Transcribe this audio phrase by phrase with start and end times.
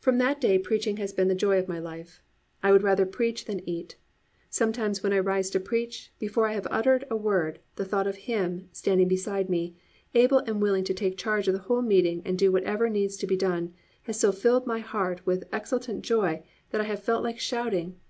[0.00, 2.20] From that day preaching has been the joy of my life.
[2.64, 3.94] I would rather preach than eat.
[4.50, 8.16] Sometimes when I rise to preach, before I have uttered a word, the thought of
[8.26, 9.76] Him, standing beside me,
[10.14, 13.26] able and willing to take charge of the whole meeting and do whatever needs to
[13.28, 13.72] be done,
[14.02, 18.00] has so filled my heart with exultant joy that I have felt like shouting.